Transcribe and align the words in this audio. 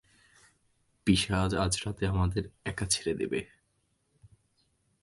পিশাচ 1.07 1.51
আজ 1.55 1.73
রাতে 1.83 2.03
আমাদের 2.07 2.43
একা 2.65 2.85
ছেড়ে 2.85 3.13
দেবে! 3.13 3.39